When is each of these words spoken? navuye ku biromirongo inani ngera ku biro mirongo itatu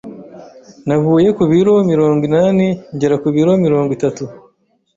navuye 0.87 1.29
ku 1.37 1.43
biromirongo 1.51 2.21
inani 2.29 2.67
ngera 2.95 3.15
ku 3.23 3.27
biro 3.35 3.51
mirongo 3.65 3.89
itatu 3.97 4.23